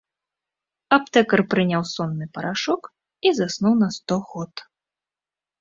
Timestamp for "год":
4.31-4.53